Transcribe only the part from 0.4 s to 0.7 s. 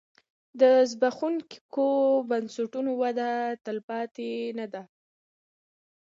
د